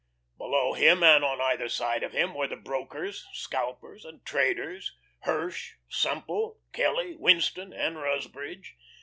[0.39, 5.75] Below him and on either side of him were the brokers, scalpers, and traders Hirsch,
[5.89, 8.77] Semple, Kelly, Winston, and Rusbridge.